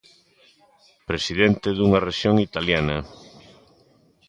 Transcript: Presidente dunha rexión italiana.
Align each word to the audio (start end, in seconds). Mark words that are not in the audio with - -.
Presidente 1.09 1.67
dunha 1.73 2.03
rexión 2.07 2.35
italiana. 2.47 2.97